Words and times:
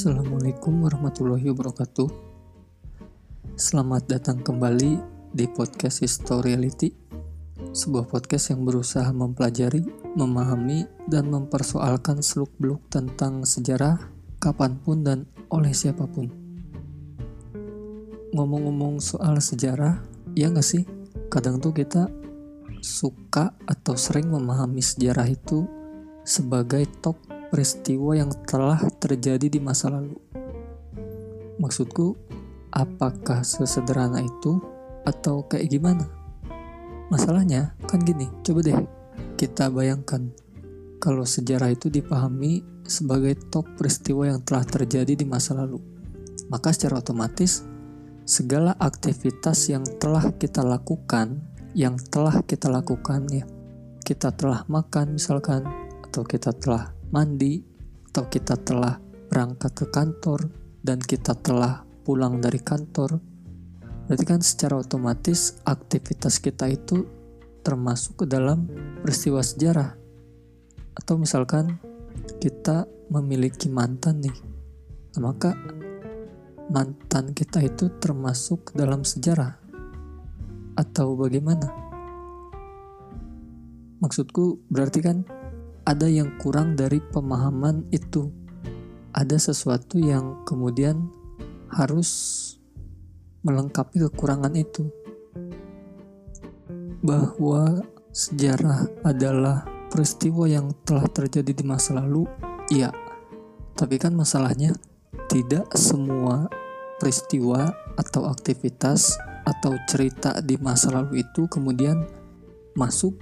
Assalamualaikum 0.00 0.80
warahmatullahi 0.80 1.52
wabarakatuh. 1.52 2.08
Selamat 3.52 4.08
datang 4.08 4.40
kembali 4.40 4.96
di 5.28 5.44
podcast 5.44 6.00
Historiality, 6.00 6.88
sebuah 7.76 8.08
podcast 8.08 8.48
yang 8.48 8.64
berusaha 8.64 9.12
mempelajari, 9.12 9.84
memahami, 10.16 10.88
dan 11.04 11.28
mempersoalkan 11.28 12.24
seluk-beluk 12.24 12.80
tentang 12.88 13.44
sejarah 13.44 14.00
kapan 14.40 14.80
pun 14.80 15.04
dan 15.04 15.28
oleh 15.52 15.76
siapa 15.76 16.08
pun. 16.08 16.32
Ngomong-ngomong 18.32 19.04
soal 19.04 19.36
sejarah, 19.36 20.00
ya 20.32 20.48
nggak 20.48 20.64
sih? 20.64 20.88
Kadang 21.28 21.60
tuh 21.60 21.76
kita 21.76 22.08
suka 22.80 23.52
atau 23.68 24.00
sering 24.00 24.32
memahami 24.32 24.80
sejarah 24.80 25.28
itu 25.28 25.68
sebagai 26.24 26.88
tok 27.04 27.29
peristiwa 27.50 28.14
yang 28.14 28.30
telah 28.46 28.78
terjadi 29.02 29.50
di 29.50 29.58
masa 29.58 29.90
lalu. 29.90 30.14
Maksudku, 31.58 32.16
apakah 32.70 33.42
sesederhana 33.42 34.22
itu 34.22 34.62
atau 35.04 35.44
kayak 35.44 35.68
gimana? 35.68 36.06
Masalahnya 37.10 37.74
kan 37.90 38.00
gini, 38.06 38.30
coba 38.46 38.62
deh 38.62 38.78
kita 39.34 39.66
bayangkan 39.68 40.30
kalau 41.02 41.26
sejarah 41.26 41.74
itu 41.74 41.90
dipahami 41.90 42.62
sebagai 42.86 43.34
tok 43.50 43.66
peristiwa 43.74 44.30
yang 44.30 44.40
telah 44.46 44.62
terjadi 44.62 45.18
di 45.18 45.26
masa 45.26 45.58
lalu. 45.58 45.82
Maka 46.52 46.70
secara 46.70 47.02
otomatis 47.02 47.66
segala 48.28 48.78
aktivitas 48.78 49.66
yang 49.72 49.82
telah 49.98 50.30
kita 50.38 50.62
lakukan, 50.62 51.42
yang 51.74 51.98
telah 51.98 52.38
kita 52.46 52.70
lakukan 52.70 53.26
ya, 53.32 53.42
kita 54.06 54.30
telah 54.30 54.62
makan 54.70 55.18
misalkan 55.18 55.66
atau 56.06 56.22
kita 56.22 56.54
telah 56.54 56.94
mandi, 57.10 57.62
atau 58.10 58.26
kita 58.26 58.58
telah 58.58 58.98
berangkat 59.30 59.70
ke 59.70 59.86
kantor 59.94 60.50
dan 60.82 60.98
kita 60.98 61.38
telah 61.38 61.86
pulang 62.02 62.42
dari 62.42 62.58
kantor, 62.58 63.22
berarti 64.10 64.24
kan 64.26 64.42
secara 64.42 64.82
otomatis 64.82 65.62
aktivitas 65.62 66.42
kita 66.42 66.66
itu 66.66 67.06
termasuk 67.62 68.24
ke 68.24 68.26
dalam 68.26 68.66
peristiwa 69.04 69.38
sejarah. 69.38 69.94
Atau 70.98 71.22
misalkan 71.22 71.78
kita 72.42 72.90
memiliki 73.14 73.70
mantan 73.70 74.18
nih, 74.26 74.34
maka 75.22 75.54
mantan 76.70 77.30
kita 77.30 77.62
itu 77.62 77.94
termasuk 78.02 78.74
dalam 78.74 79.06
sejarah 79.06 79.54
atau 80.74 81.14
bagaimana? 81.14 81.70
Maksudku 84.00 84.64
berarti 84.72 84.98
kan 85.04 85.22
ada 85.90 86.06
yang 86.06 86.38
kurang 86.38 86.78
dari 86.78 87.02
pemahaman 87.02 87.90
itu. 87.90 88.30
Ada 89.10 89.50
sesuatu 89.50 89.98
yang 89.98 90.46
kemudian 90.46 91.10
harus 91.66 92.10
melengkapi 93.42 93.98
kekurangan 94.06 94.54
itu. 94.54 94.86
Bahwa 97.02 97.82
sejarah 98.14 98.86
adalah 99.02 99.66
peristiwa 99.90 100.46
yang 100.46 100.70
telah 100.86 101.10
terjadi 101.10 101.50
di 101.50 101.64
masa 101.66 101.98
lalu, 101.98 102.22
iya. 102.70 102.94
Tapi 103.74 103.98
kan 103.98 104.14
masalahnya 104.14 104.70
tidak 105.26 105.74
semua 105.74 106.46
peristiwa 107.02 107.74
atau 107.98 108.30
aktivitas 108.30 109.18
atau 109.42 109.74
cerita 109.90 110.38
di 110.38 110.54
masa 110.60 110.94
lalu 110.94 111.26
itu 111.26 111.50
kemudian 111.50 112.06
masuk 112.78 113.18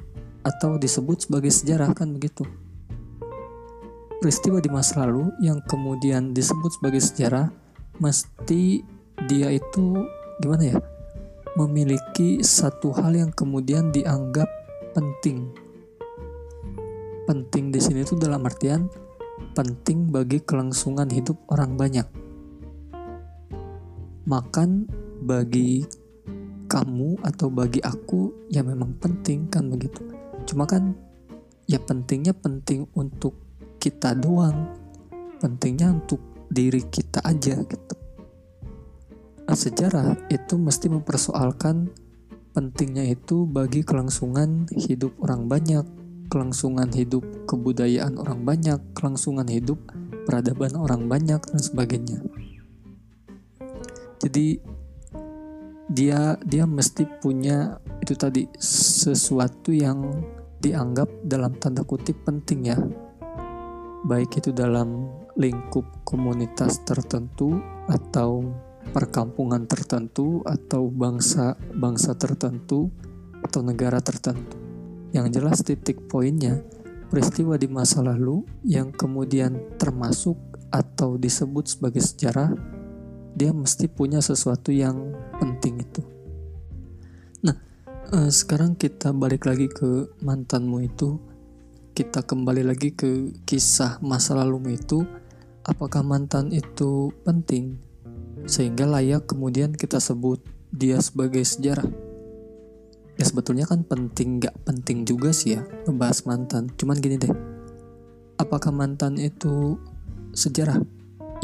atau 0.48 0.80
disebut 0.80 1.28
sebagai 1.28 1.52
sejarah 1.52 1.92
kan 1.92 2.08
begitu. 2.16 2.48
Peristiwa 4.18 4.58
di 4.58 4.72
masa 4.72 5.04
lalu 5.04 5.28
yang 5.44 5.60
kemudian 5.68 6.32
disebut 6.32 6.80
sebagai 6.80 7.04
sejarah 7.04 7.52
mesti 8.00 8.82
dia 9.28 9.52
itu 9.52 10.08
gimana 10.40 10.74
ya? 10.74 10.78
memiliki 11.58 12.38
satu 12.38 12.94
hal 12.94 13.18
yang 13.18 13.34
kemudian 13.34 13.90
dianggap 13.90 14.46
penting. 14.94 15.50
Penting 17.26 17.74
di 17.74 17.82
sini 17.82 18.06
itu 18.06 18.14
dalam 18.14 18.46
artian 18.46 18.86
penting 19.58 20.06
bagi 20.06 20.38
kelangsungan 20.38 21.10
hidup 21.10 21.34
orang 21.50 21.74
banyak. 21.74 22.06
Makan 24.30 24.86
bagi 25.26 25.82
kamu 26.70 27.18
atau 27.26 27.50
bagi 27.50 27.82
aku 27.82 28.46
ya 28.54 28.62
memang 28.62 28.94
penting 29.02 29.50
kan 29.50 29.66
begitu 29.66 30.17
cuma 30.48 30.64
kan 30.64 30.96
ya 31.68 31.76
pentingnya 31.76 32.32
penting 32.32 32.88
untuk 32.96 33.36
kita 33.76 34.16
doang. 34.16 34.72
Pentingnya 35.38 35.92
untuk 35.94 36.18
diri 36.48 36.82
kita 36.88 37.22
aja 37.22 37.60
gitu. 37.62 37.94
Nah, 39.44 39.56
sejarah 39.56 40.28
itu 40.32 40.58
mesti 40.58 40.90
mempersoalkan 40.90 41.92
pentingnya 42.56 43.06
itu 43.06 43.46
bagi 43.46 43.86
kelangsungan 43.86 44.66
hidup 44.74 45.14
orang 45.22 45.46
banyak 45.46 45.86
kelangsungan 46.28 46.92
hidup 46.92 47.24
kebudayaan 47.48 48.20
orang 48.20 48.44
banyak 48.44 48.76
kelangsungan 48.92 49.48
hidup 49.48 49.80
peradaban 50.28 50.76
orang 50.76 51.08
banyak 51.08 51.40
dan 51.40 51.60
sebagainya. 51.60 52.20
Jadi 54.20 54.60
dia 55.88 56.36
dia 56.44 56.68
mesti 56.68 57.08
punya 57.24 57.80
itu 58.04 58.12
tadi 58.12 58.44
sesuatu 58.60 59.72
yang 59.72 60.20
dianggap 60.58 61.08
dalam 61.22 61.54
tanda 61.56 61.86
kutip 61.86 62.22
penting 62.26 62.74
ya 62.74 62.78
baik 64.06 64.38
itu 64.38 64.54
dalam 64.54 65.10
lingkup 65.34 65.84
komunitas 66.06 66.82
tertentu 66.86 67.58
atau 67.90 68.46
perkampungan 68.90 69.66
tertentu 69.66 70.42
atau 70.46 70.88
bangsa-bangsa 70.88 72.16
tertentu 72.16 72.90
atau 73.42 73.60
negara 73.62 74.00
tertentu. 74.00 74.56
Yang 75.12 75.26
jelas 75.40 75.58
titik 75.64 76.08
poinnya 76.08 76.62
peristiwa 77.08 77.56
di 77.56 77.68
masa 77.68 78.04
lalu 78.04 78.44
yang 78.64 78.92
kemudian 78.92 79.76
termasuk 79.80 80.36
atau 80.68 81.16
disebut 81.16 81.64
sebagai 81.64 82.04
sejarah 82.04 82.52
dia 83.32 83.54
mesti 83.54 83.88
punya 83.88 84.20
sesuatu 84.20 84.74
yang 84.74 85.14
penting 85.40 85.80
itu. 85.80 86.17
Uh, 88.08 88.32
sekarang 88.32 88.72
kita 88.72 89.12
balik 89.12 89.44
lagi 89.44 89.68
ke 89.68 90.08
mantanmu 90.24 90.80
itu. 90.80 91.20
Kita 91.92 92.24
kembali 92.24 92.64
lagi 92.64 92.96
ke 92.96 93.36
kisah 93.44 94.00
masa 94.00 94.32
lalumu 94.32 94.72
itu. 94.72 95.04
Apakah 95.68 96.00
mantan 96.00 96.48
itu 96.48 97.12
penting 97.28 97.76
sehingga 98.48 98.88
layak 98.88 99.28
kemudian 99.28 99.76
kita 99.76 100.00
sebut 100.00 100.40
dia 100.72 100.96
sebagai 101.04 101.44
sejarah? 101.44 101.84
Ya 103.20 103.28
sebetulnya 103.28 103.68
kan 103.68 103.84
penting 103.84 104.40
gak 104.40 104.56
penting 104.64 105.04
juga 105.04 105.28
sih 105.28 105.60
ya 105.60 105.68
ngebahas 105.84 106.24
mantan. 106.24 106.72
Cuman 106.80 106.96
gini 106.96 107.20
deh 107.20 107.34
apakah 108.40 108.72
mantan 108.72 109.20
itu 109.20 109.76
sejarah? 110.32 110.80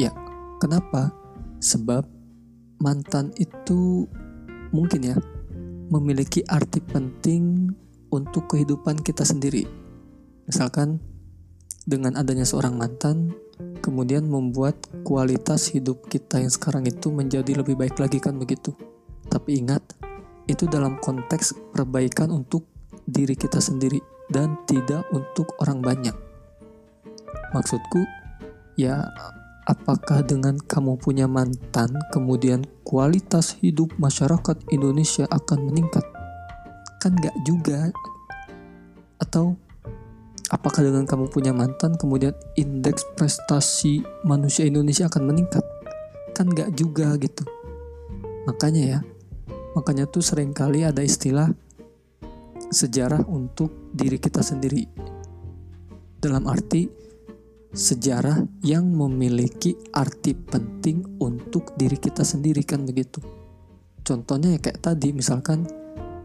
Ya 0.01 0.17
kenapa? 0.65 1.13
Sebab 1.61 2.09
mantan 2.81 3.37
itu 3.37 4.09
mungkin 4.73 5.13
ya 5.13 5.17
memiliki 5.89 6.45
arti 6.47 6.81
penting 6.81 7.73
untuk 8.13 8.53
kehidupan 8.55 9.03
kita 9.03 9.27
sendiri. 9.27 9.67
Misalkan 10.47 11.01
dengan 11.85 12.17
adanya 12.17 12.49
seorang 12.49 12.77
mantan, 12.81 13.37
kemudian 13.85 14.25
membuat 14.25 14.77
kualitas 15.05 15.69
hidup 15.73 16.09
kita 16.09 16.41
yang 16.41 16.49
sekarang 16.49 16.89
itu 16.89 17.13
menjadi 17.13 17.61
lebih 17.61 17.77
baik 17.77 18.01
lagi 18.01 18.17
kan 18.21 18.41
begitu. 18.41 18.73
Tapi 19.29 19.61
ingat, 19.61 19.85
itu 20.49 20.65
dalam 20.69 20.97
konteks 21.01 21.73
perbaikan 21.73 22.33
untuk 22.33 22.65
diri 23.05 23.37
kita 23.37 23.61
sendiri 23.61 24.01
dan 24.33 24.57
tidak 24.65 25.05
untuk 25.13 25.53
orang 25.61 25.85
banyak. 25.85 26.17
Maksudku, 27.53 28.01
ya 28.81 29.05
apakah 29.65 30.21
dengan 30.25 30.61
kamu 30.61 31.01
punya 31.01 31.25
mantan, 31.25 31.97
kemudian 32.13 32.69
kualitas 32.85 33.57
hidup 33.65 33.93
masyarakat 33.97 34.57
Indonesia 34.69 35.25
akan 35.33 35.73
meningkat? 35.73 36.05
Kan 37.01 37.17
gak 37.21 37.37
juga. 37.49 37.89
Atau 39.21 39.57
apakah 40.53 40.85
dengan 40.85 41.09
kamu 41.09 41.33
punya 41.33 41.57
mantan, 41.57 41.97
kemudian 41.97 42.37
indeks 42.61 43.05
prestasi 43.17 44.05
manusia 44.25 44.69
Indonesia 44.69 45.09
akan 45.09 45.33
meningkat? 45.33 45.65
Kan 46.37 46.53
gak 46.53 46.77
juga 46.77 47.17
gitu. 47.17 47.45
Makanya 48.45 48.83
ya, 48.85 49.01
makanya 49.73 50.05
tuh 50.05 50.21
sering 50.21 50.53
kali 50.53 50.85
ada 50.85 51.01
istilah 51.01 51.49
sejarah 52.69 53.25
untuk 53.25 53.73
diri 53.97 54.21
kita 54.21 54.45
sendiri. 54.45 54.85
Dalam 56.21 56.45
arti, 56.49 56.89
sejarah 57.75 58.47
yang 58.63 58.87
memiliki 58.87 59.75
arti 59.91 60.31
penting 60.31 61.19
untuk 61.19 61.75
diri 61.75 61.99
kita 61.99 62.23
sendiri 62.23 62.63
kan 62.63 62.87
begitu. 62.87 63.19
Contohnya 64.07 64.55
ya 64.55 64.63
kayak 64.63 64.79
tadi 64.79 65.11
misalkan 65.11 65.67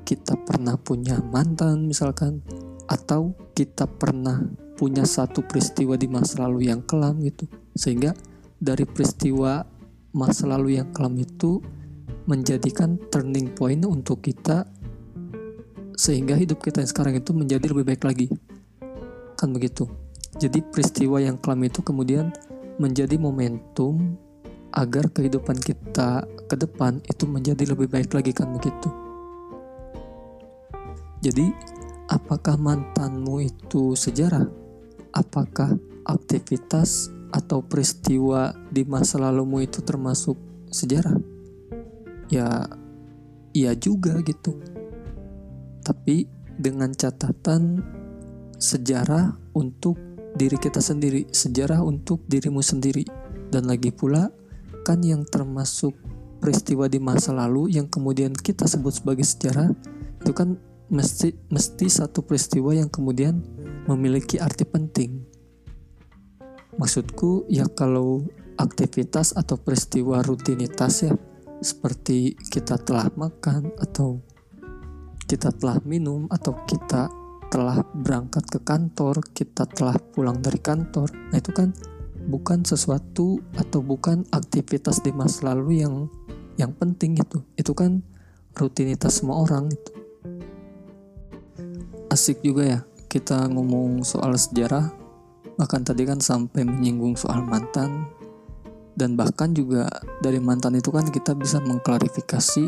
kita 0.05 0.37
pernah 0.45 0.77
punya 0.77 1.17
mantan 1.33 1.89
misalkan 1.89 2.45
atau 2.85 3.33
kita 3.57 3.89
pernah 3.89 4.45
punya 4.77 5.09
satu 5.09 5.41
peristiwa 5.41 5.97
di 5.97 6.05
masa 6.05 6.45
lalu 6.45 6.69
yang 6.69 6.85
kelam 6.85 7.17
gitu. 7.25 7.49
Sehingga 7.73 8.13
dari 8.61 8.85
peristiwa 8.85 9.65
masa 10.13 10.45
lalu 10.45 10.77
yang 10.77 10.93
kelam 10.93 11.17
itu 11.17 11.65
menjadikan 12.29 13.01
turning 13.09 13.49
point 13.57 13.81
untuk 13.89 14.21
kita 14.21 14.69
sehingga 15.97 16.37
hidup 16.37 16.61
kita 16.61 16.85
yang 16.85 16.91
sekarang 16.93 17.17
itu 17.17 17.33
menjadi 17.33 17.65
lebih 17.73 17.89
baik 17.89 18.05
lagi. 18.05 18.29
Kan 19.33 19.49
begitu 19.49 20.08
jadi 20.37 20.61
peristiwa 20.61 21.17
yang 21.17 21.41
kelam 21.41 21.65
itu 21.65 21.81
kemudian 21.81 22.29
menjadi 22.77 23.17
momentum 23.17 24.19
agar 24.69 25.09
kehidupan 25.09 25.57
kita 25.57 26.29
ke 26.45 26.55
depan 26.55 27.01
itu 27.09 27.25
menjadi 27.25 27.73
lebih 27.73 27.89
baik 27.89 28.13
lagi 28.13 28.29
kan 28.29 28.53
begitu. 28.53 28.89
Jadi 31.19 31.49
apakah 32.07 32.55
mantanmu 32.55 33.43
itu 33.43 33.97
sejarah? 33.97 34.45
Apakah 35.11 35.73
aktivitas 36.05 37.09
atau 37.33 37.65
peristiwa 37.65 38.53
di 38.69 38.85
masa 38.85 39.17
lalumu 39.19 39.59
itu 39.59 39.81
termasuk 39.81 40.37
sejarah? 40.69 41.17
Ya 42.29 42.69
iya 43.51 43.73
juga 43.73 44.21
gitu. 44.21 44.61
Tapi 45.81 46.29
dengan 46.55 46.93
catatan 46.93 47.81
sejarah 48.61 49.33
untuk 49.57 50.08
diri 50.39 50.55
kita 50.55 50.79
sendiri 50.79 51.27
sejarah 51.27 51.83
untuk 51.83 52.23
dirimu 52.31 52.63
sendiri. 52.63 53.03
Dan 53.51 53.67
lagi 53.67 53.91
pula 53.91 54.31
kan 54.87 55.03
yang 55.03 55.27
termasuk 55.27 55.91
peristiwa 56.39 56.87
di 56.87 57.03
masa 57.03 57.35
lalu 57.35 57.75
yang 57.75 57.91
kemudian 57.91 58.31
kita 58.31 58.63
sebut 58.63 58.95
sebagai 58.95 59.27
sejarah 59.27 59.67
itu 60.23 60.31
kan 60.31 60.55
mesti 60.87 61.35
mesti 61.51 61.91
satu 61.91 62.23
peristiwa 62.23 62.71
yang 62.71 62.87
kemudian 62.87 63.43
memiliki 63.85 64.39
arti 64.39 64.63
penting. 64.63 65.27
Maksudku 66.79 67.51
ya 67.51 67.67
kalau 67.67 68.23
aktivitas 68.55 69.35
atau 69.35 69.59
peristiwa 69.59 70.23
rutinitas 70.23 71.03
ya 71.03 71.13
seperti 71.59 72.39
kita 72.47 72.79
telah 72.79 73.11
makan 73.19 73.75
atau 73.83 74.23
kita 75.27 75.51
telah 75.51 75.77
minum 75.83 76.25
atau 76.31 76.55
kita 76.63 77.11
telah 77.49 77.81
berangkat 77.91 78.45
ke 78.47 78.59
kantor, 78.61 79.21
kita 79.33 79.65
telah 79.65 79.97
pulang 80.13 80.39
dari 80.39 80.61
kantor. 80.61 81.09
Nah, 81.33 81.37
itu 81.37 81.49
kan 81.49 81.73
bukan 82.29 82.61
sesuatu 82.61 83.41
atau 83.57 83.81
bukan 83.81 84.25
aktivitas 84.29 85.01
di 85.01 85.09
masa 85.09 85.53
lalu 85.53 85.81
yang 85.81 86.05
yang 86.55 86.71
penting 86.77 87.17
itu. 87.17 87.41
Itu 87.57 87.73
kan 87.73 88.05
rutinitas 88.53 89.21
semua 89.21 89.41
orang 89.41 89.73
itu. 89.73 89.91
Asik 92.09 92.41
juga 92.45 92.63
ya 92.65 92.79
kita 93.09 93.49
ngomong 93.49 94.05
soal 94.05 94.37
sejarah. 94.37 94.93
Bahkan 95.57 95.81
tadi 95.83 96.07
kan 96.07 96.23
sampai 96.23 96.63
menyinggung 96.63 97.19
soal 97.19 97.43
mantan, 97.43 98.07
dan 98.99 99.15
bahkan 99.15 99.55
juga 99.55 99.87
dari 100.19 100.39
mantan 100.43 100.75
itu 100.75 100.91
kan 100.91 101.07
kita 101.07 101.31
bisa 101.35 101.63
mengklarifikasi 101.63 102.67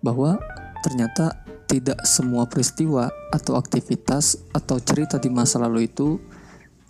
bahwa 0.00 0.36
ternyata 0.80 1.44
tidak 1.70 2.02
semua 2.02 2.50
peristiwa 2.50 3.06
atau 3.30 3.54
aktivitas 3.54 4.42
atau 4.50 4.82
cerita 4.82 5.22
di 5.22 5.30
masa 5.30 5.62
lalu 5.62 5.86
itu 5.86 6.18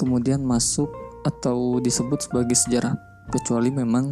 kemudian 0.00 0.40
masuk 0.40 0.88
atau 1.20 1.76
disebut 1.84 2.24
sebagai 2.24 2.56
sejarah 2.56 2.96
kecuali 3.28 3.68
memang 3.68 4.08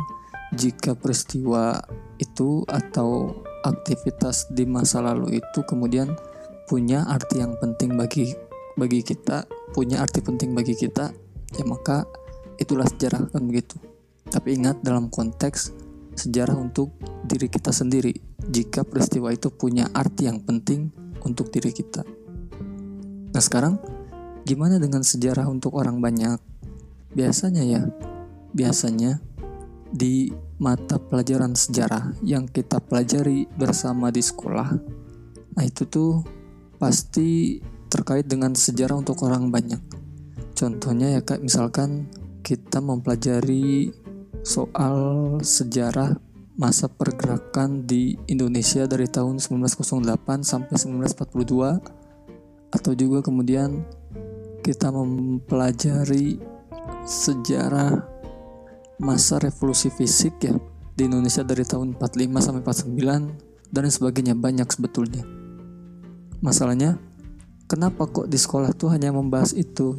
jika 0.53 0.93
peristiwa 0.93 1.81
itu 2.21 2.69
atau 2.69 3.41
aktivitas 3.65 4.53
di 4.53 4.69
masa 4.69 5.01
lalu 5.01 5.41
itu 5.41 5.65
kemudian 5.65 6.13
punya 6.69 7.09
arti 7.09 7.41
yang 7.41 7.57
penting 7.57 7.97
bagi 7.97 8.37
bagi 8.77 9.01
kita, 9.01 9.49
punya 9.73 10.05
arti 10.05 10.23
penting 10.23 10.55
bagi 10.55 10.77
kita, 10.77 11.11
ya 11.57 11.65
maka 11.67 12.07
itulah 12.61 12.87
sejarah 12.87 13.27
kan 13.33 13.43
begitu. 13.43 13.81
Tapi 14.29 14.61
ingat 14.61 14.85
dalam 14.85 15.09
konteks 15.09 15.73
sejarah 16.15 16.55
untuk 16.55 16.93
diri 17.25 17.49
kita 17.49 17.73
sendiri 17.73 18.38
jika 18.49 18.83
peristiwa 18.83 19.29
itu 19.31 19.53
punya 19.53 19.93
arti 19.93 20.25
yang 20.27 20.41
penting 20.41 20.89
untuk 21.23 21.53
diri 21.53 21.71
kita. 21.73 22.03
Nah 23.33 23.43
sekarang 23.45 23.77
gimana 24.49 24.81
dengan 24.81 25.05
sejarah 25.05 25.45
untuk 25.47 25.77
orang 25.77 26.01
banyak? 26.01 26.41
Biasanya 27.13 27.63
ya, 27.65 27.83
biasanya 28.57 29.21
di 29.89 30.33
mata 30.61 30.97
pelajaran 31.01 31.57
sejarah 31.57 32.17
yang 32.25 32.49
kita 32.49 32.81
pelajari 32.81 33.49
bersama 33.57 34.13
di 34.13 34.21
sekolah, 34.21 34.69
nah 35.57 35.65
itu 35.65 35.85
tuh 35.89 36.25
pasti 36.77 37.61
terkait 37.89 38.29
dengan 38.29 38.53
sejarah 38.53 39.01
untuk 39.01 39.25
orang 39.25 39.49
banyak. 39.49 39.81
Contohnya 40.53 41.17
ya 41.17 41.21
kayak 41.25 41.45
misalkan 41.45 42.11
kita 42.45 42.81
mempelajari 42.81 43.93
soal 44.45 45.39
sejarah 45.41 46.17
masa 46.59 46.91
pergerakan 46.91 47.87
di 47.87 48.19
Indonesia 48.27 48.83
dari 48.91 49.07
tahun 49.07 49.39
1908 49.39 50.43
sampai 50.43 50.75
1942 50.75 52.75
atau 52.75 52.93
juga 52.99 53.23
kemudian 53.23 53.87
kita 54.67 54.91
mempelajari 54.91 56.43
sejarah 57.07 58.03
masa 58.99 59.39
revolusi 59.39 59.89
fisik 59.89 60.35
ya 60.43 60.59
di 60.99 61.07
Indonesia 61.07 61.47
dari 61.47 61.63
tahun 61.63 61.95
45 61.95 62.27
sampai 62.43 62.61
49 62.67 63.71
dan 63.71 63.85
sebagainya 63.87 64.35
banyak 64.35 64.67
sebetulnya. 64.67 65.23
Masalahnya 66.43 66.99
kenapa 67.71 68.11
kok 68.11 68.27
di 68.27 68.35
sekolah 68.35 68.75
tuh 68.75 68.91
hanya 68.91 69.15
membahas 69.15 69.55
itu? 69.55 69.95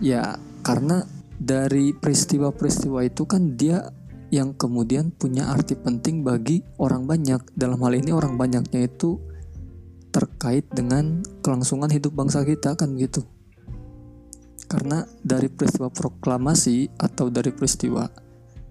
Ya 0.00 0.40
karena 0.64 1.04
dari 1.36 1.92
peristiwa-peristiwa 1.92 3.04
itu 3.04 3.28
kan 3.28 3.60
dia 3.60 3.92
yang 4.32 4.56
kemudian 4.56 5.12
punya 5.12 5.52
arti 5.52 5.76
penting 5.76 6.24
bagi 6.24 6.64
orang 6.80 7.04
banyak. 7.04 7.44
Dalam 7.52 7.76
hal 7.84 8.00
ini 8.00 8.16
orang 8.16 8.40
banyaknya 8.40 8.88
itu 8.88 9.20
terkait 10.08 10.64
dengan 10.72 11.20
kelangsungan 11.44 11.92
hidup 11.92 12.16
bangsa 12.16 12.40
kita 12.40 12.72
kan 12.72 12.96
gitu. 12.96 13.28
Karena 14.72 15.04
dari 15.20 15.52
peristiwa 15.52 15.92
proklamasi 15.92 16.96
atau 16.96 17.28
dari 17.28 17.52
peristiwa 17.52 18.08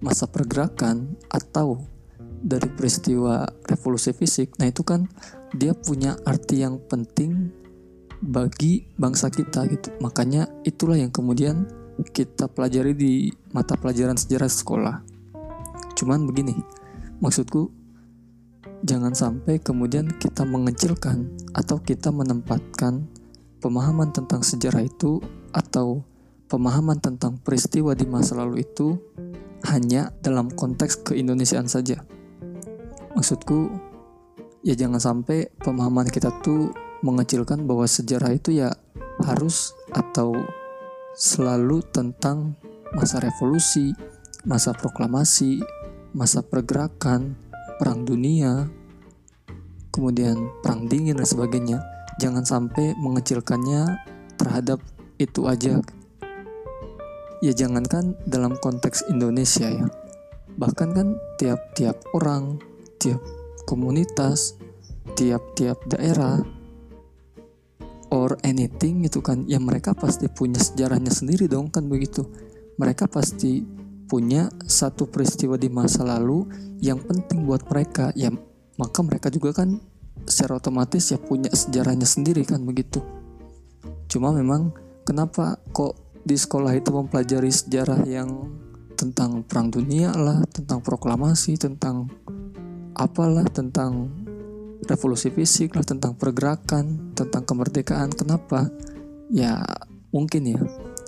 masa 0.02 0.26
pergerakan 0.26 1.14
atau 1.30 1.78
dari 2.42 2.66
peristiwa 2.66 3.46
revolusi 3.70 4.10
fisik, 4.10 4.58
nah 4.58 4.66
itu 4.66 4.82
kan 4.82 5.06
dia 5.54 5.78
punya 5.78 6.18
arti 6.26 6.66
yang 6.66 6.82
penting 6.90 7.54
bagi 8.18 8.90
bangsa 8.98 9.30
kita 9.30 9.62
gitu. 9.70 9.94
Makanya 10.02 10.50
itulah 10.66 10.98
yang 10.98 11.14
kemudian 11.14 11.70
kita 12.10 12.50
pelajari 12.50 12.98
di 12.98 13.30
mata 13.54 13.78
pelajaran 13.78 14.18
sejarah 14.18 14.50
sekolah. 14.50 15.11
Cuman 15.94 16.24
begini, 16.28 16.56
maksudku 17.22 17.70
jangan 18.82 19.14
sampai 19.14 19.62
kemudian 19.62 20.10
kita 20.18 20.42
mengecilkan 20.42 21.30
atau 21.54 21.78
kita 21.78 22.10
menempatkan 22.10 23.06
pemahaman 23.62 24.10
tentang 24.10 24.42
sejarah 24.42 24.82
itu 24.82 25.22
atau 25.54 26.02
pemahaman 26.50 26.98
tentang 26.98 27.38
peristiwa 27.38 27.94
di 27.94 28.04
masa 28.04 28.36
lalu 28.36 28.66
itu 28.66 28.98
hanya 29.70 30.10
dalam 30.20 30.50
konteks 30.50 31.06
keindonesiaan 31.06 31.70
saja. 31.70 32.02
Maksudku, 33.14 33.70
ya 34.66 34.74
jangan 34.74 34.98
sampai 34.98 35.54
pemahaman 35.62 36.10
kita 36.10 36.34
tuh 36.42 36.74
mengecilkan 37.06 37.66
bahwa 37.66 37.86
sejarah 37.86 38.34
itu 38.34 38.58
ya 38.58 38.74
harus 39.22 39.74
atau 39.94 40.34
selalu 41.14 41.84
tentang 41.92 42.56
masa 42.96 43.20
revolusi, 43.20 43.92
masa 44.42 44.72
proklamasi, 44.72 45.60
masa 46.12 46.44
pergerakan, 46.44 47.36
perang 47.80 48.04
dunia, 48.04 48.68
kemudian 49.92 50.48
perang 50.60 50.88
dingin 50.88 51.16
dan 51.16 51.28
sebagainya. 51.28 51.78
Jangan 52.20 52.44
sampai 52.44 52.92
mengecilkannya 53.00 53.98
terhadap 54.36 54.80
itu 55.16 55.48
aja. 55.48 55.80
Ya 57.42 57.52
jangankan 57.56 58.14
dalam 58.28 58.54
konteks 58.60 59.08
Indonesia 59.10 59.66
ya. 59.66 59.86
Bahkan 60.54 60.88
kan 60.92 61.08
tiap-tiap 61.40 61.98
orang, 62.12 62.60
tiap 63.00 63.18
komunitas, 63.64 64.54
tiap-tiap 65.16 65.80
daerah 65.88 66.44
or 68.12 68.36
anything 68.44 69.00
gitu 69.08 69.24
kan 69.24 69.48
ya 69.48 69.56
mereka 69.56 69.96
pasti 69.96 70.28
punya 70.28 70.60
sejarahnya 70.60 71.08
sendiri 71.08 71.48
dong 71.48 71.72
kan 71.72 71.88
begitu 71.88 72.28
mereka 72.76 73.08
pasti 73.08 73.64
punya 74.12 74.52
satu 74.68 75.08
peristiwa 75.08 75.56
di 75.56 75.72
masa 75.72 76.04
lalu 76.04 76.44
yang 76.84 77.00
penting 77.00 77.48
buat 77.48 77.64
mereka. 77.64 78.12
Ya 78.12 78.28
maka 78.76 79.00
mereka 79.00 79.32
juga 79.32 79.56
kan 79.64 79.80
secara 80.28 80.60
otomatis 80.60 81.08
ya 81.08 81.16
punya 81.16 81.48
sejarahnya 81.48 82.04
sendiri 82.04 82.44
kan 82.44 82.60
begitu. 82.60 83.00
Cuma 84.12 84.28
memang 84.36 84.76
kenapa 85.08 85.56
kok 85.72 85.96
di 86.28 86.36
sekolah 86.36 86.76
itu 86.76 86.92
mempelajari 86.92 87.48
sejarah 87.48 88.04
yang 88.04 88.52
tentang 89.00 89.40
perang 89.48 89.72
dunia 89.72 90.12
lah 90.12 90.44
tentang 90.52 90.84
proklamasi 90.84 91.56
tentang 91.56 92.12
apalah 92.92 93.48
tentang 93.48 94.12
revolusi 94.84 95.32
fisik 95.32 95.72
lah 95.72 95.88
tentang 95.88 96.20
pergerakan 96.20 97.16
tentang 97.16 97.48
kemerdekaan 97.48 98.12
kenapa? 98.12 98.68
Ya 99.32 99.64
mungkin 100.12 100.52
ya. 100.52 100.60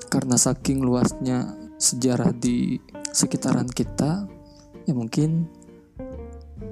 Karena 0.08 0.40
saking 0.40 0.80
luasnya 0.80 1.63
sejarah 1.84 2.32
di 2.32 2.80
sekitaran 3.12 3.68
kita 3.68 4.24
ya 4.88 4.92
mungkin 4.96 5.44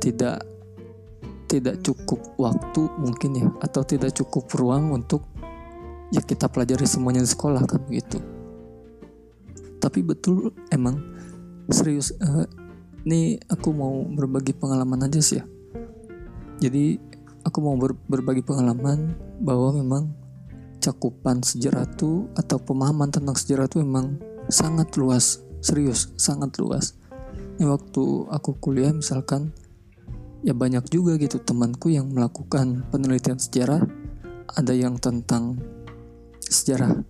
tidak 0.00 0.40
tidak 1.52 1.84
cukup 1.84 2.20
waktu 2.40 2.88
mungkin 2.96 3.30
ya 3.36 3.48
atau 3.60 3.84
tidak 3.84 4.16
cukup 4.16 4.48
ruang 4.56 4.88
untuk 4.96 5.28
ya 6.08 6.24
kita 6.24 6.48
pelajari 6.48 6.88
semuanya 6.88 7.20
di 7.20 7.28
sekolah 7.28 7.60
kan 7.68 7.84
gitu. 7.92 8.24
Tapi 9.76 10.00
betul 10.00 10.56
emang 10.72 10.96
serius 11.68 12.16
uh, 12.24 12.48
ini 13.04 13.36
aku 13.52 13.68
mau 13.76 14.00
berbagi 14.08 14.56
pengalaman 14.56 15.04
aja 15.04 15.20
sih 15.20 15.36
ya. 15.36 15.44
Jadi 16.62 16.96
aku 17.44 17.58
mau 17.60 17.76
ber 17.76 17.92
berbagi 18.08 18.40
pengalaman 18.40 19.12
bahwa 19.44 19.76
memang 19.76 20.02
cakupan 20.82 21.44
sejarah 21.44 21.86
itu 21.86 22.26
atau 22.34 22.58
pemahaman 22.58 23.12
tentang 23.12 23.36
sejarah 23.38 23.70
itu 23.70 23.84
memang 23.84 24.18
sangat 24.52 24.94
luas 25.00 25.40
serius 25.62 26.12
sangat 26.18 26.58
luas. 26.58 26.98
Ini 27.56 27.64
waktu 27.70 28.28
aku 28.28 28.58
kuliah 28.58 28.90
misalkan 28.90 29.54
ya 30.42 30.52
banyak 30.52 30.90
juga 30.90 31.16
gitu 31.16 31.38
temanku 31.38 31.88
yang 31.88 32.10
melakukan 32.10 32.84
penelitian 32.90 33.38
sejarah. 33.38 33.80
Ada 34.52 34.76
yang 34.76 35.00
tentang 35.00 35.56
sejarah 36.44 37.00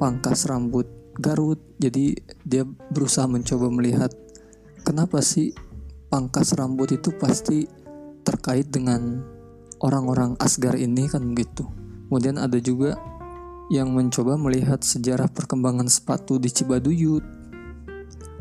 pangkas 0.00 0.48
rambut 0.48 0.88
Garut. 1.18 1.58
Jadi 1.82 2.14
dia 2.46 2.62
berusaha 2.64 3.26
mencoba 3.26 3.68
melihat 3.68 4.14
kenapa 4.86 5.18
sih 5.20 5.52
pangkas 6.08 6.56
rambut 6.56 6.94
itu 6.94 7.12
pasti 7.18 7.68
terkait 8.22 8.70
dengan 8.70 9.20
orang-orang 9.82 10.38
Asgar 10.40 10.74
ini 10.78 11.06
kan 11.10 11.22
begitu 11.34 11.68
kemudian 12.08 12.40
ada 12.40 12.56
juga 12.58 12.96
yang 13.68 13.92
mencoba 13.92 14.40
melihat 14.40 14.80
sejarah 14.80 15.28
perkembangan 15.28 15.88
sepatu 15.88 16.40
di 16.40 16.48
Cibaduyut. 16.48 17.24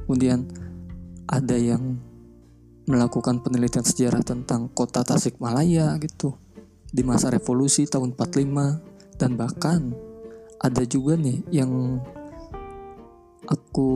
Kemudian 0.07 0.47
ada 1.27 1.59
yang 1.59 1.99
melakukan 2.87 3.43
penelitian 3.43 3.83
sejarah 3.83 4.23
tentang 4.23 4.71
kota 4.71 5.03
Tasikmalaya 5.03 5.99
gitu 5.99 6.39
di 6.87 7.03
masa 7.03 7.27
revolusi 7.27 7.83
tahun 7.83 8.15
45 8.15 9.19
dan 9.19 9.35
bahkan 9.35 9.91
ada 10.63 10.87
juga 10.87 11.19
nih 11.19 11.43
yang 11.51 11.99
aku 13.43 13.91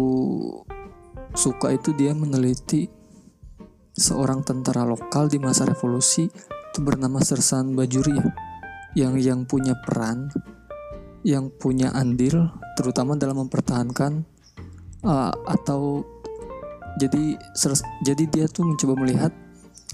suka 1.31 1.71
itu 1.71 1.95
dia 1.95 2.11
meneliti 2.11 2.91
seorang 3.95 4.43
tentara 4.43 4.83
lokal 4.83 5.31
di 5.31 5.39
masa 5.39 5.63
revolusi 5.63 6.27
itu 6.27 6.79
bernama 6.83 7.23
Sersan 7.23 7.71
Bajuri 7.71 8.19
ya 8.19 8.27
yang 8.91 9.15
yang 9.15 9.39
punya 9.47 9.71
peran 9.88 10.27
yang 11.22 11.54
punya 11.54 11.94
andil 11.94 12.50
terutama 12.74 13.13
dalam 13.13 13.46
mempertahankan 13.46 14.25
uh, 15.06 15.34
atau 15.46 16.06
jadi 16.98 17.38
jadi 18.04 18.24
dia 18.28 18.46
tuh 18.50 18.68
mencoba 18.68 18.94
melihat 19.00 19.34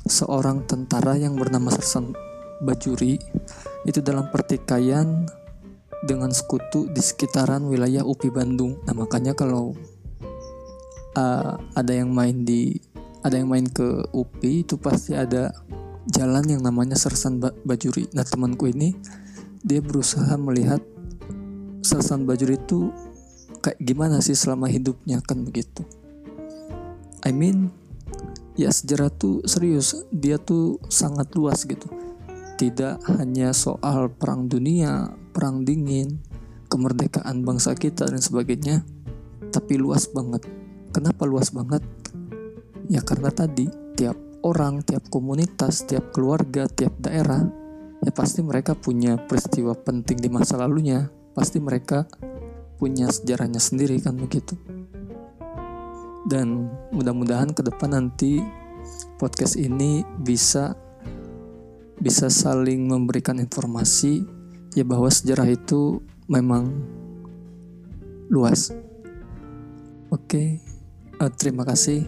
seorang 0.07 0.63
tentara 0.65 1.19
yang 1.19 1.35
bernama 1.35 1.69
Sersan 1.69 2.15
Bajuri 2.63 3.19
itu 3.85 3.99
dalam 4.01 4.33
pertikaian 4.33 5.27
dengan 6.03 6.31
sekutu 6.33 6.89
di 6.89 7.01
sekitaran 7.01 7.65
wilayah 7.65 8.01
UPI 8.01 8.29
Bandung. 8.33 8.81
Nah 8.85 8.93
makanya 8.97 9.37
kalau 9.37 9.77
uh, 11.17 11.53
ada 11.77 11.93
yang 11.93 12.09
main 12.13 12.45
di 12.47 12.77
ada 13.21 13.37
yang 13.37 13.49
main 13.51 13.67
ke 13.67 14.07
UPI 14.13 14.63
itu 14.65 14.79
pasti 14.79 15.13
ada 15.13 15.51
jalan 16.07 16.45
yang 16.47 16.61
namanya 16.63 16.95
Sersan 16.95 17.37
Bajuri. 17.41 18.07
Nah 18.15 18.23
temanku 18.23 18.71
ini 18.71 18.95
dia 19.61 19.83
berusaha 19.83 20.33
melihat 20.39 20.79
Sersan 21.87 22.27
Bajuri 22.27 22.59
itu 22.59 22.91
kayak 23.63 23.79
gimana 23.79 24.19
sih 24.19 24.35
selama 24.35 24.67
hidupnya 24.67 25.23
kan 25.23 25.47
begitu. 25.47 25.87
I 27.23 27.31
mean 27.31 27.71
ya 28.59 28.67
sejarah 28.67 29.07
tuh 29.07 29.39
serius 29.47 29.95
dia 30.11 30.35
tuh 30.35 30.83
sangat 30.91 31.31
luas 31.39 31.63
gitu. 31.63 31.87
Tidak 32.59 33.07
hanya 33.15 33.55
soal 33.55 34.11
perang 34.11 34.51
dunia 34.51 35.15
perang 35.31 35.63
dingin 35.63 36.19
kemerdekaan 36.67 37.47
bangsa 37.47 37.71
kita 37.71 38.03
dan 38.03 38.19
sebagainya 38.19 38.83
tapi 39.55 39.79
luas 39.79 40.11
banget. 40.11 40.43
Kenapa 40.91 41.23
luas 41.23 41.55
banget? 41.55 41.87
Ya 42.91 42.99
karena 42.99 43.31
tadi 43.31 43.71
tiap 43.95 44.19
orang 44.43 44.83
tiap 44.83 45.07
komunitas 45.07 45.87
tiap 45.87 46.11
keluarga 46.11 46.67
tiap 46.67 46.99
daerah 46.99 47.47
ya 48.03 48.11
pasti 48.11 48.43
mereka 48.43 48.75
punya 48.75 49.15
peristiwa 49.15 49.71
penting 49.71 50.19
di 50.19 50.27
masa 50.27 50.59
lalunya 50.59 51.16
pasti 51.37 51.61
mereka 51.61 52.09
punya 52.81 53.13
sejarahnya 53.13 53.61
sendiri 53.61 54.01
kan 54.01 54.17
begitu 54.17 54.57
dan 56.25 56.67
mudah-mudahan 56.89 57.53
ke 57.53 57.61
depan 57.61 57.93
nanti 57.93 58.41
podcast 59.21 59.55
ini 59.55 60.01
bisa 60.19 60.73
bisa 61.97 62.29
saling 62.29 62.89
memberikan 62.89 63.37
informasi 63.37 64.21
ya 64.77 64.85
bahwa 64.85 65.09
sejarah 65.09 65.49
itu 65.49 66.03
memang 66.29 66.69
luas. 68.29 68.75
Oke, 70.11 70.61
uh, 71.17 71.31
terima 71.33 71.63
kasih 71.63 72.05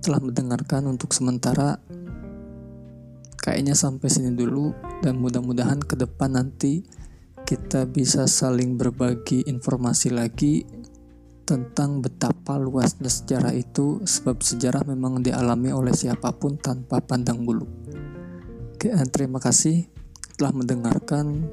telah 0.00 0.22
mendengarkan 0.22 0.86
untuk 0.88 1.12
sementara. 1.12 1.76
Kayaknya 3.38 3.74
sampai 3.76 4.08
sini 4.10 4.34
dulu 4.34 4.74
dan 5.02 5.20
mudah-mudahan 5.20 5.80
ke 5.82 5.94
depan 5.94 6.36
nanti 6.36 6.82
kita 7.48 7.88
bisa 7.88 8.28
saling 8.28 8.76
berbagi 8.76 9.40
informasi 9.48 10.12
lagi 10.12 10.68
tentang 11.48 12.04
betapa 12.04 12.60
luasnya 12.60 13.08
sejarah 13.08 13.56
itu 13.56 14.04
sebab 14.04 14.44
sejarah 14.44 14.84
memang 14.84 15.24
dialami 15.24 15.72
oleh 15.72 15.96
siapa 15.96 16.28
pun 16.36 16.60
tanpa 16.60 17.00
pandang 17.00 17.48
bulu. 17.48 17.64
Oke, 18.76 18.92
eh, 18.92 19.08
terima 19.08 19.40
kasih 19.40 19.88
telah 20.36 20.52
mendengarkan. 20.52 21.48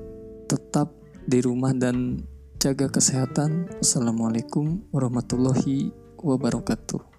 Tetap 0.51 0.91
di 1.23 1.39
rumah 1.39 1.71
dan 1.71 2.27
jaga 2.59 2.91
kesehatan. 2.91 3.71
Assalamualaikum 3.79 4.83
warahmatullahi 4.91 5.95
wabarakatuh. 6.19 7.14